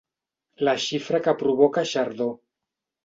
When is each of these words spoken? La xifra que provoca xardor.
La 0.67 0.73
xifra 0.85 1.21
que 1.27 1.35
provoca 1.43 1.85
xardor. 1.91 2.33